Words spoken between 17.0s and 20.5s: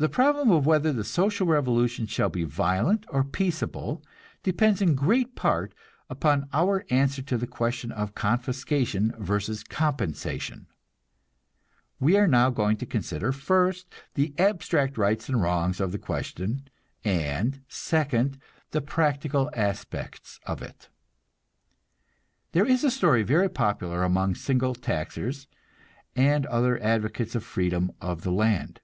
and, second, the practical aspects